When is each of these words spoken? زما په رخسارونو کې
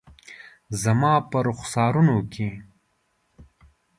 زما 0.81 1.13
په 1.29 1.37
رخسارونو 1.47 2.17
کې 2.33 2.47